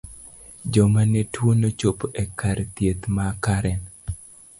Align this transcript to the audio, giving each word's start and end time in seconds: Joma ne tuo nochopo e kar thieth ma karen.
Joma 0.77 1.03
ne 1.09 1.21
tuo 1.37 1.53
nochopo 1.59 2.05
e 2.21 2.23
kar 2.39 2.57
thieth 2.79 3.05
ma 3.15 3.27
karen. 3.43 3.81